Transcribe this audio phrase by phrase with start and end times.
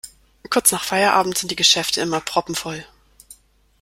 [0.49, 2.87] Kurz nach Feierabend sind die Geschäfte immer proppenvoll.